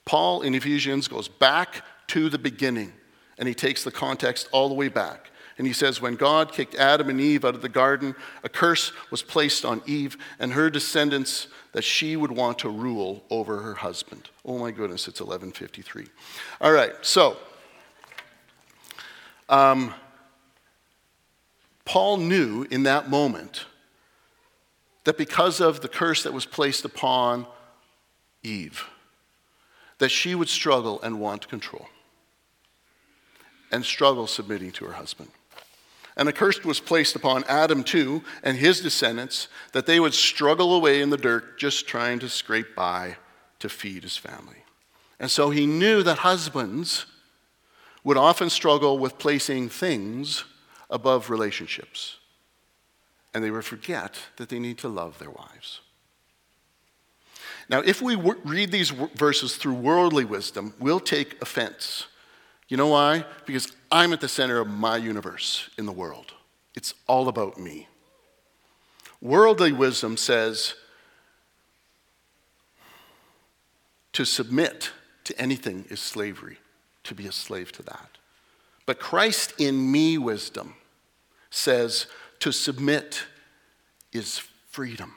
[0.05, 2.93] Paul in Ephesians goes back to the beginning
[3.39, 5.31] and he takes the context all the way back.
[5.59, 8.15] And he says, When God kicked Adam and Eve out of the garden,
[8.45, 13.25] a curse was placed on Eve and her descendants that she would want to rule
[13.31, 14.31] over her husband.
[14.45, 16.07] Oh my goodness, it's 1153.
[16.61, 17.37] All right, so
[19.49, 19.95] um,
[21.85, 23.67] Paul knew in that moment
[25.05, 27.47] that because of the curse that was placed upon
[28.43, 28.85] Eve,
[29.99, 31.89] that she would struggle and want control
[33.71, 35.31] and struggle submitting to her husband.
[36.17, 40.75] And a curse was placed upon Adam too and his descendants that they would struggle
[40.75, 43.17] away in the dirt just trying to scrape by
[43.59, 44.65] to feed his family.
[45.21, 47.07] And so he knew that husbands
[48.05, 50.45] would often struggle with placing things
[50.89, 52.19] above relationships.
[53.35, 55.81] And they would forget that they need to love their wives.
[57.69, 62.07] Now, if we read these verses through worldly wisdom, we'll take offense.
[62.69, 63.25] You know why?
[63.47, 66.35] Because I'm at the center of my universe in the world.
[66.75, 67.89] It's all about me.
[69.21, 70.75] Worldly wisdom says
[74.13, 74.93] to submit
[75.25, 76.59] to anything is slavery,
[77.05, 78.19] to be a slave to that.
[78.85, 80.75] But Christ in me wisdom
[81.51, 82.07] says
[82.41, 83.25] to submit
[84.13, 84.39] is
[84.71, 85.15] freedom.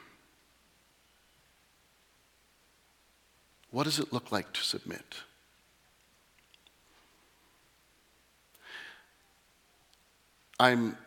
[3.70, 5.16] What does it look like to submit?
[10.60, 10.98] I'm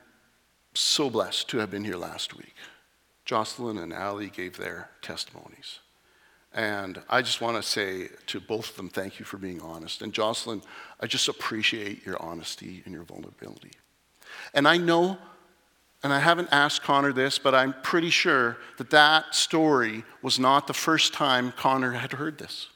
[0.73, 2.55] so blessed to have been here last week.
[3.23, 5.79] Jocelyn and Ali gave their testimonies.
[6.55, 10.01] And I just want to say to both of them, thank you for being honest.
[10.01, 10.63] And Jocelyn,
[10.99, 13.73] I just appreciate your honesty and your vulnerability.
[14.55, 15.19] And I know,
[16.01, 20.65] and I haven't asked Connor this, but I'm pretty sure that that story was not
[20.65, 22.69] the first time Connor had heard this.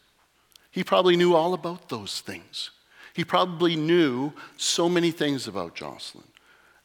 [0.70, 2.70] He probably knew all about those things.
[3.16, 6.24] He probably knew so many things about Jocelyn.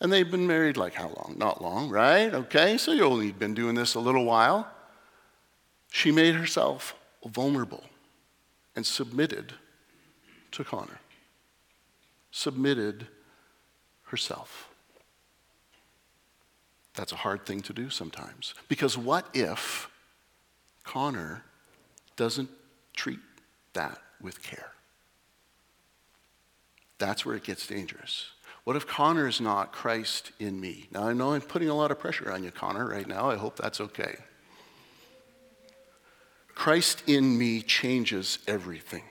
[0.03, 1.37] And they've been married like how long?
[1.39, 2.35] Not long, right?
[2.35, 4.69] Okay, so you've only been doing this a little while.
[5.93, 7.85] She made herself vulnerable
[8.75, 9.53] and submitted
[10.51, 10.99] to Connor.
[12.33, 13.07] Submitted
[14.07, 14.71] herself.
[16.95, 18.55] That's a hard thing to do sometimes.
[18.67, 19.89] Because what if
[20.83, 21.45] Connor
[22.17, 22.51] doesn't
[22.93, 23.21] treat
[23.75, 24.73] that with care?
[26.99, 28.31] That's where it gets dangerous.
[28.65, 30.89] What if Connor is not Christ in me?
[30.93, 33.29] Now, I know I'm putting a lot of pressure on you, Connor, right now.
[33.29, 34.17] I hope that's okay.
[36.55, 39.03] Christ in me changes everything.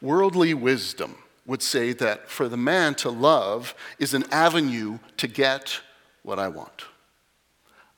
[0.00, 1.14] Worldly wisdom
[1.46, 5.80] would say that for the man to love is an avenue to get
[6.22, 6.86] what I want.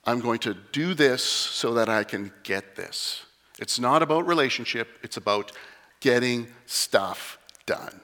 [0.04, 3.24] I'm going to do this so that I can get this.
[3.58, 5.52] It's not about relationship, it's about
[6.00, 8.00] getting stuff done.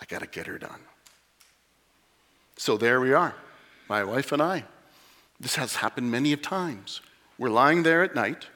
[0.00, 0.80] I got to get her done.
[2.56, 3.34] So there we are,
[3.88, 4.64] my wife and I.
[5.40, 7.00] This has happened many of times.
[7.38, 8.46] We're lying there at night.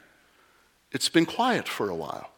[0.90, 2.30] It's been quiet for a while.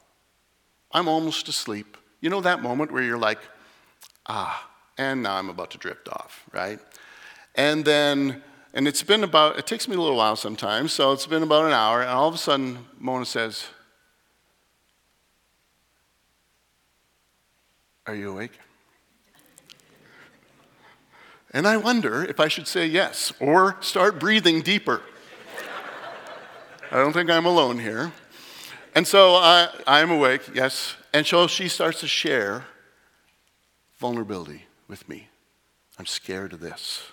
[0.92, 1.96] I'm almost asleep.
[2.20, 3.40] You know that moment where you're like,
[4.26, 6.78] ah, and now I'm about to drift off, right?
[7.54, 8.42] And then,
[8.74, 11.66] and it's been about, it takes me a little while sometimes, so it's been about
[11.66, 13.66] an hour, and all of a sudden, Mona says,
[18.06, 18.52] Are you awake?
[21.54, 25.00] And I wonder if I should say yes or start breathing deeper.
[26.90, 28.12] I don't think I'm alone here.
[28.94, 30.96] And so I, I'm awake, yes.
[31.12, 32.66] And so she starts to share
[33.98, 35.28] vulnerability with me.
[35.96, 37.04] I'm scared of this.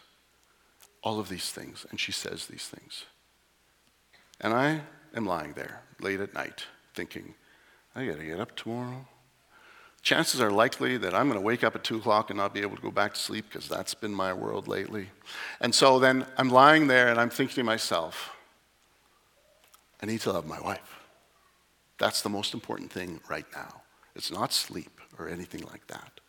[1.04, 1.86] All of these things.
[1.91, 3.06] And she says these things.
[4.39, 4.82] And I
[5.15, 7.36] am lying there late at night thinking,
[7.95, 9.05] I got to get up tomorrow
[10.02, 12.62] chances are likely that I'm going to wake up at 2 o'clock and not be
[12.62, 15.10] able to go back to sleep because that's been my world lately.
[15.60, 18.36] And so then I'm lying there and I'm thinking to myself,
[20.02, 20.99] I need to love my wife.
[21.99, 23.82] That's the most important thing right now.
[24.16, 26.20] It's not sleep or anything like that.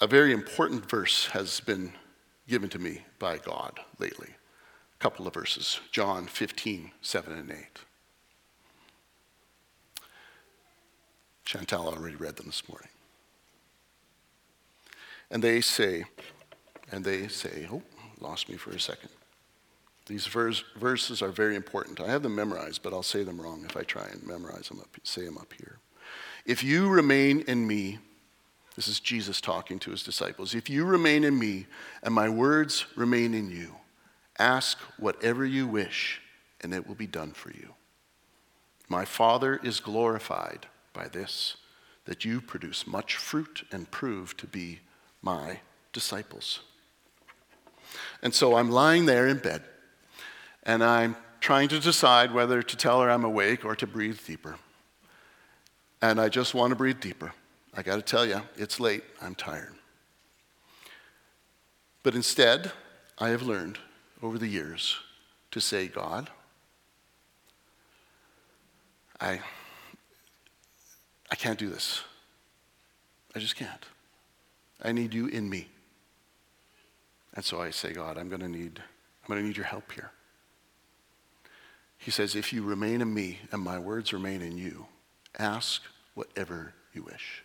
[0.00, 1.92] A very important verse has been
[2.48, 4.30] given to me by God lately.
[4.30, 7.56] A couple of verses John 15, 7 and 8.
[11.50, 12.90] Chantal already read them this morning.
[15.32, 16.04] And they say,
[16.92, 17.82] and they say, oh,
[18.20, 19.10] lost me for a second.
[20.06, 22.00] These verse, verses are very important.
[22.00, 24.78] I have them memorized, but I'll say them wrong if I try and memorize them
[24.78, 25.80] up, say them up here.
[26.46, 27.98] If you remain in me,
[28.76, 30.54] This is Jesus talking to his disciples.
[30.54, 31.66] If you remain in me
[32.02, 33.74] and my words remain in you,
[34.38, 36.22] ask whatever you wish,
[36.62, 37.74] and it will be done for you.
[38.88, 41.56] My Father is glorified by this,
[42.04, 44.80] that you produce much fruit and prove to be
[45.22, 45.60] my
[45.92, 46.60] disciples.
[48.22, 49.62] And so I'm lying there in bed,
[50.62, 54.56] and I'm trying to decide whether to tell her I'm awake or to breathe deeper.
[56.02, 57.32] And I just want to breathe deeper.
[57.74, 59.04] I got to tell you, it's late.
[59.20, 59.74] I'm tired.
[62.02, 62.72] But instead,
[63.18, 63.78] I have learned
[64.22, 64.96] over the years
[65.50, 66.30] to say, God,
[69.20, 69.40] I,
[71.30, 72.02] I can't do this.
[73.34, 73.86] I just can't.
[74.82, 75.68] I need you in me.
[77.34, 79.92] And so I say, God, I'm going to need, I'm going to need your help
[79.92, 80.10] here.
[81.98, 84.86] He says, if you remain in me and my words remain in you,
[85.38, 85.82] ask
[86.14, 87.44] whatever you wish.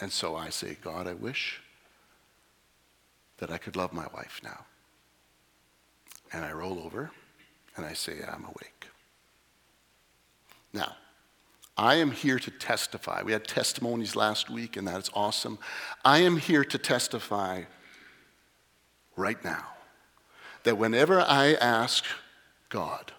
[0.00, 1.60] And so I say, God, I wish
[3.38, 4.64] that I could love my wife now.
[6.32, 7.10] And I roll over
[7.76, 8.86] and I say, I'm awake.
[10.72, 10.96] Now,
[11.76, 13.22] I am here to testify.
[13.22, 15.58] We had testimonies last week, and that is awesome.
[16.04, 17.62] I am here to testify
[19.16, 19.66] right now
[20.62, 22.04] that whenever I ask
[22.68, 23.12] God,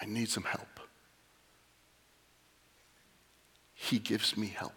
[0.00, 0.80] I need some help,
[3.74, 4.72] He gives me help.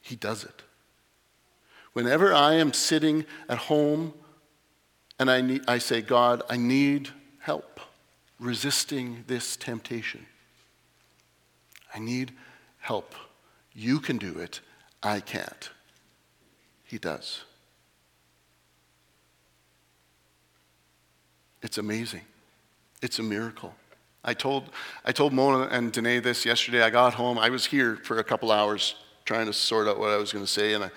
[0.00, 0.62] He does it.
[1.94, 4.14] Whenever I am sitting at home
[5.18, 7.08] and I, need, I say, God, I need
[7.40, 7.80] help
[8.38, 10.26] resisting this temptation.
[11.94, 12.32] I need
[12.78, 13.14] help.
[13.72, 14.60] You can do it.
[15.02, 15.70] I can't.
[16.84, 17.44] He does.
[21.62, 22.22] It's amazing.
[23.02, 23.74] It's a miracle.
[24.24, 24.70] I told,
[25.04, 26.82] I told Mona and Danae this yesterday.
[26.82, 27.38] I got home.
[27.38, 30.44] I was here for a couple hours trying to sort out what I was going
[30.44, 30.90] to say, and I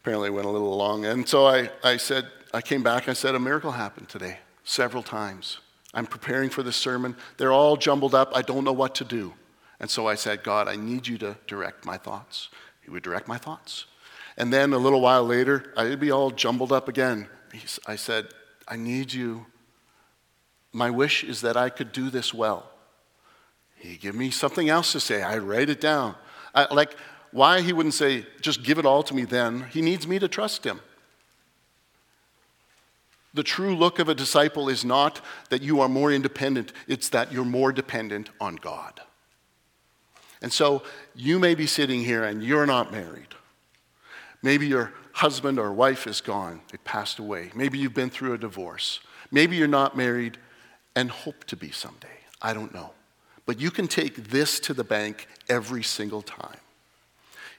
[0.00, 1.04] apparently went a little long.
[1.04, 4.38] And so I, I said, I came back and I said, a miracle happened today,
[4.64, 5.58] several times.
[5.94, 7.16] I'm preparing for this sermon.
[7.36, 8.32] They're all jumbled up.
[8.34, 9.34] I don't know what to do.
[9.80, 12.48] And so I said, God, I need you to direct my thoughts.
[12.82, 13.86] He would direct my thoughts.
[14.36, 17.28] And then a little while later, I'd be all jumbled up again.
[17.86, 18.28] I said,
[18.66, 19.46] I need you.
[20.72, 22.70] My wish is that I could do this well.
[23.76, 25.22] He give me something else to say.
[25.22, 26.14] I write it down.
[26.54, 26.96] I, like
[27.30, 29.66] why he wouldn't say, just give it all to me then.
[29.70, 30.80] He needs me to trust him.
[33.38, 35.20] The true look of a disciple is not
[35.50, 39.00] that you are more independent, it's that you're more dependent on God.
[40.42, 40.82] And so
[41.14, 43.28] you may be sitting here and you're not married.
[44.42, 47.52] Maybe your husband or wife is gone, they passed away.
[47.54, 48.98] Maybe you've been through a divorce.
[49.30, 50.36] Maybe you're not married
[50.96, 52.18] and hope to be someday.
[52.42, 52.90] I don't know.
[53.46, 56.58] But you can take this to the bank every single time.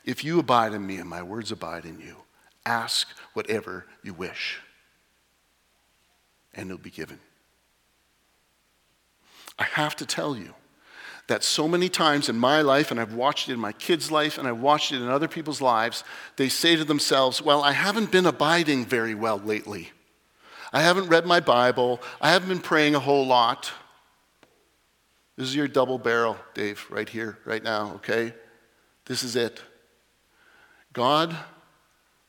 [0.03, 2.17] If you abide in me and my words abide in you,
[2.65, 4.59] ask whatever you wish,
[6.53, 7.19] and it'll be given.
[9.57, 10.53] I have to tell you,
[11.29, 14.37] that so many times in my life, and I've watched it in my kids' life,
[14.37, 16.03] and I've watched it in other people's lives,
[16.35, 19.91] they say to themselves, Well, I haven't been abiding very well lately.
[20.73, 22.01] I haven't read my Bible.
[22.19, 23.71] I haven't been praying a whole lot.
[25.37, 28.33] This is your double barrel, Dave, right here, right now, okay?
[29.05, 29.61] This is it.
[30.93, 31.35] God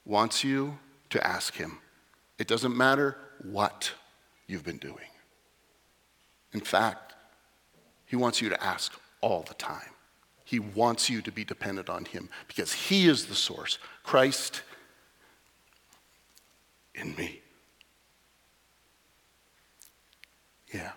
[0.04, 1.78] wants you to ask Him.
[2.38, 3.92] It doesn't matter what
[4.50, 5.08] you've been doing.
[6.52, 7.14] In fact,
[8.06, 9.94] he wants you to ask all the time.
[10.44, 13.78] He wants you to be dependent on Him because He is the source.
[14.02, 14.62] Christ
[16.92, 17.40] in me.
[20.74, 20.90] Yeah,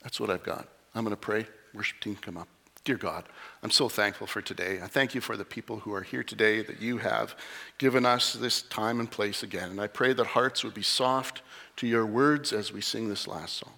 [0.00, 0.68] that's what I've got.
[0.94, 1.46] I'm going to pray.
[1.74, 2.46] Worship team, come up.
[2.84, 3.24] Dear God,
[3.64, 4.78] I'm so thankful for today.
[4.80, 7.34] I thank you for the people who are here today, that you have
[7.78, 9.70] given us this time and place again.
[9.70, 11.42] And I pray that hearts would be soft
[11.76, 13.72] to your words as we sing this last song.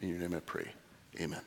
[0.00, 0.72] In your name I pray.
[1.20, 1.40] Amen.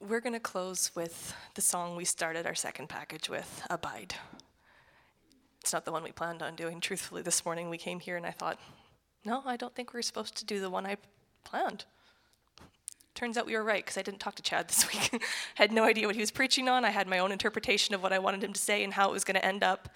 [0.00, 4.14] We're going to close with the song we started our second package with, Abide.
[5.60, 6.80] It's not the one we planned on doing.
[6.80, 8.58] Truthfully, this morning we came here and I thought,
[9.24, 10.96] no, I don't think we're supposed to do the one I
[11.44, 11.84] planned.
[13.14, 15.22] Turns out we were right because I didn't talk to Chad this week.
[15.58, 16.84] I had no idea what he was preaching on.
[16.84, 19.12] I had my own interpretation of what I wanted him to say and how it
[19.12, 19.88] was going to end up.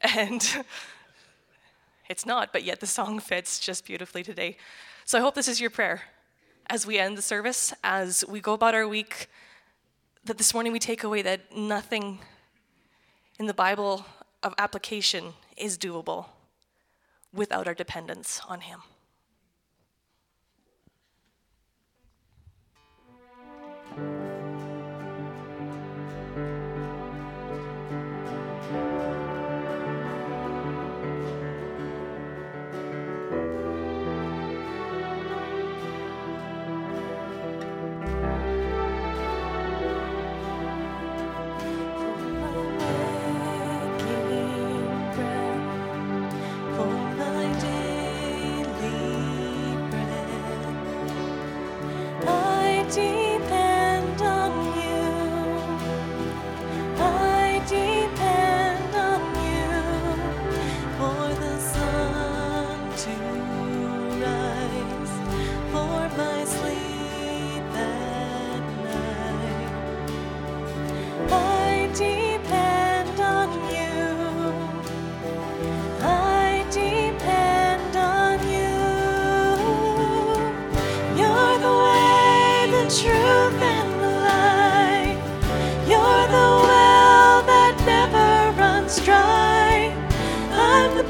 [0.00, 0.64] And
[2.08, 4.56] it's not, but yet the song fits just beautifully today.
[5.04, 6.02] So I hope this is your prayer
[6.68, 9.28] as we end the service, as we go about our week,
[10.24, 12.18] that this morning we take away that nothing
[13.38, 14.04] in the Bible
[14.42, 16.26] of application is doable
[17.32, 18.80] without our dependence on Him.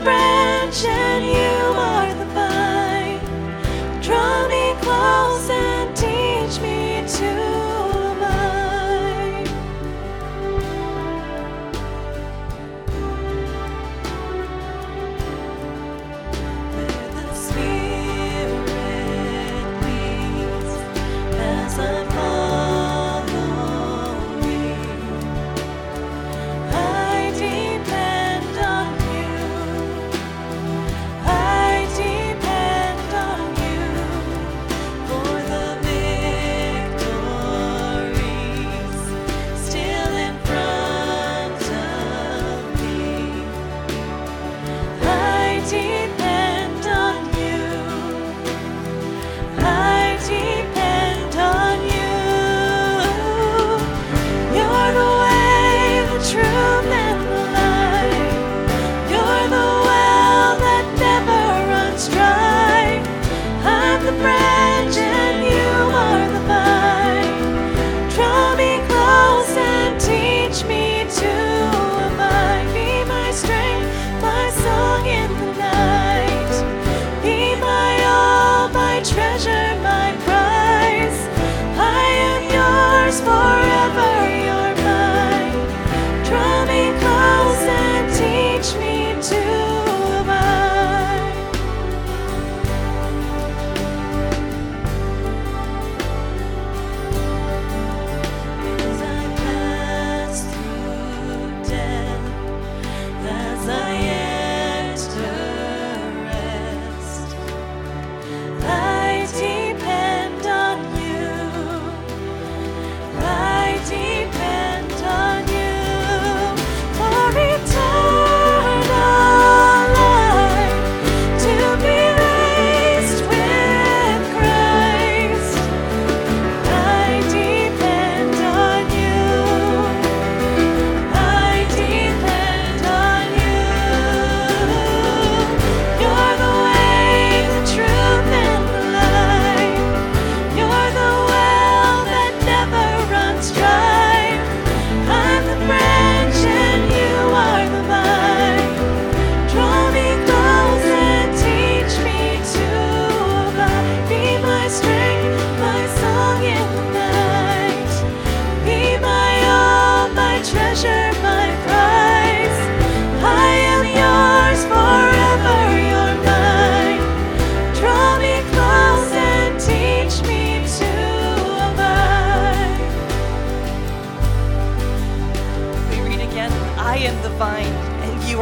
[0.07, 0.36] breath.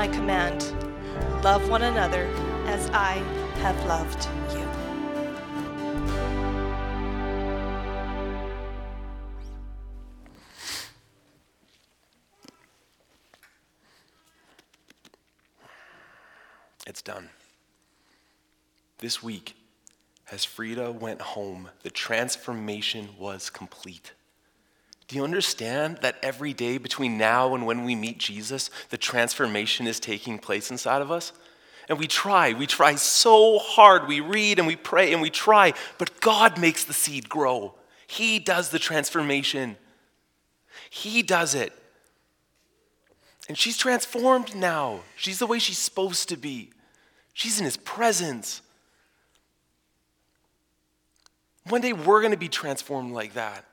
[0.00, 0.62] my command
[1.44, 2.24] love one another
[2.64, 3.16] as I
[3.60, 4.26] have loved
[4.56, 4.66] you.
[16.86, 17.28] It's done.
[19.00, 19.54] This week,
[20.32, 24.14] as Frida went home, the transformation was complete.
[25.10, 29.88] Do you understand that every day between now and when we meet Jesus, the transformation
[29.88, 31.32] is taking place inside of us?
[31.88, 34.06] And we try, we try so hard.
[34.06, 37.74] We read and we pray and we try, but God makes the seed grow.
[38.06, 39.76] He does the transformation.
[40.90, 41.72] He does it.
[43.48, 45.00] And she's transformed now.
[45.16, 46.70] She's the way she's supposed to be.
[47.32, 48.62] She's in His presence.
[51.68, 53.64] One day we're going to be transformed like that.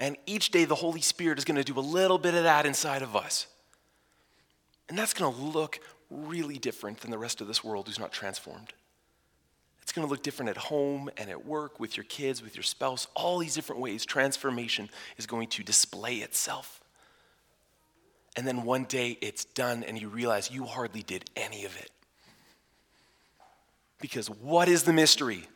[0.00, 2.64] And each day the Holy Spirit is going to do a little bit of that
[2.64, 3.46] inside of us.
[4.88, 5.78] And that's going to look
[6.10, 8.72] really different than the rest of this world who's not transformed.
[9.82, 12.62] It's going to look different at home and at work, with your kids, with your
[12.62, 14.06] spouse, all these different ways.
[14.06, 14.88] Transformation
[15.18, 16.80] is going to display itself.
[18.36, 21.90] And then one day it's done and you realize you hardly did any of it.
[24.00, 25.46] Because what is the mystery?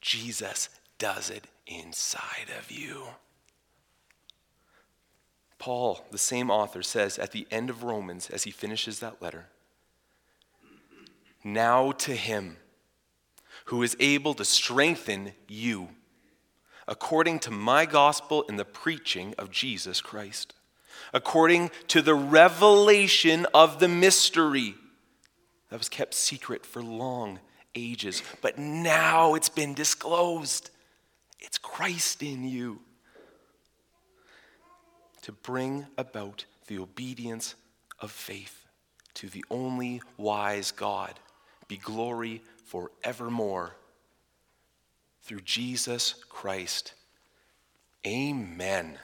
[0.00, 0.68] Jesus
[0.98, 3.06] does it inside of you.
[5.64, 9.46] Paul, the same author, says at the end of Romans, as he finishes that letter,
[11.42, 12.58] Now to him
[13.64, 15.88] who is able to strengthen you,
[16.86, 20.52] according to my gospel in the preaching of Jesus Christ,
[21.14, 24.74] according to the revelation of the mystery
[25.70, 27.40] that was kept secret for long
[27.74, 30.68] ages, but now it's been disclosed.
[31.40, 32.80] It's Christ in you
[35.24, 37.54] to bring about the obedience
[37.98, 38.66] of faith
[39.14, 41.18] to the only wise God.
[41.66, 43.74] Be glory forevermore
[45.22, 46.92] through Jesus Christ.
[48.06, 48.98] Amen.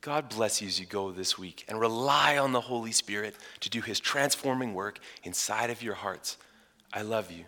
[0.00, 3.70] God bless you as you go this week and rely on the Holy Spirit to
[3.70, 6.38] do his transforming work inside of your hearts.
[6.92, 7.44] I love you.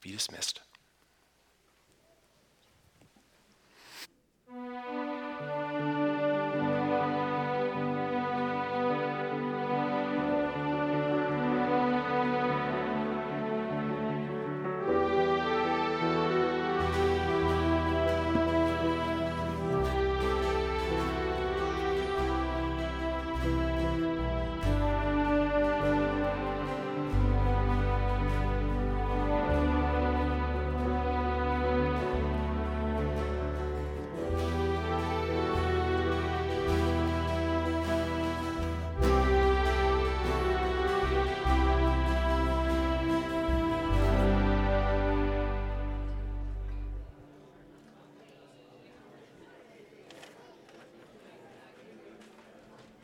[0.00, 0.60] Be dismissed.